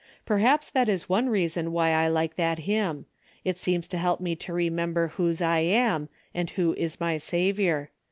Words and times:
Perhaps 0.25 0.71
that 0.71 0.89
is 0.89 1.07
one 1.07 1.29
reason 1.29 1.71
why 1.71 1.91
I 1.91 2.07
like 2.07 2.35
that 2.35 2.57
hymn. 2.65 3.05
It 3.45 3.59
seems 3.59 3.87
to 3.89 3.99
help 3.99 4.19
me 4.19 4.35
to 4.37 4.51
remember 4.51 5.09
whose 5.09 5.43
I 5.43 5.59
am 5.59 6.09
and 6.33 6.49
who 6.49 6.73
is 6.73 6.99
my 6.99 7.17
Saviour. 7.17 7.91